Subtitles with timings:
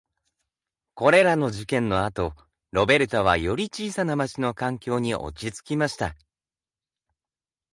[0.95, 2.33] これらの事件の後、
[2.71, 6.15] ロベルタはより小さな町の環境に落ち着きました。